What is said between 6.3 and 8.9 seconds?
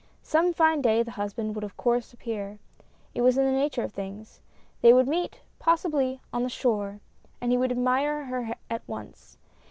on the shore, and he would admire her 42 DREAMS. at